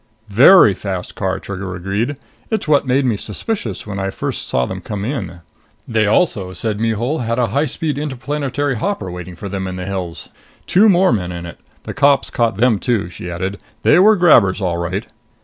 "Very 0.29 0.73
fast 0.73 1.13
car," 1.13 1.39
Trigger 1.39 1.75
agreed. 1.75 2.15
"It's 2.49 2.67
what 2.67 2.87
made 2.87 3.05
me 3.05 3.17
suspicious 3.17 3.85
when 3.85 3.99
I 3.99 4.09
first 4.09 4.47
saw 4.47 4.65
them 4.65 4.81
come 4.81 5.05
in." 5.05 5.41
"They 5.87 6.07
also," 6.07 6.53
said 6.53 6.79
Mihul, 6.79 7.19
"had 7.19 7.37
a 7.37 7.49
high 7.49 7.65
speed 7.65 7.99
interplanetary 7.99 8.77
hopper 8.77 9.11
waiting 9.11 9.35
for 9.35 9.47
them 9.47 9.67
in 9.67 9.75
the 9.75 9.85
hills. 9.85 10.29
Two 10.65 10.89
more 10.89 11.13
men 11.13 11.31
in 11.31 11.45
it. 11.45 11.59
The 11.83 11.93
cops 11.93 12.31
caught 12.31 12.57
them, 12.57 12.79
too." 12.79 13.09
She 13.09 13.29
added, 13.29 13.59
"They 13.83 13.99
were 13.99 14.15
grabbers, 14.15 14.59
all 14.59 14.77
right!" 14.77 15.05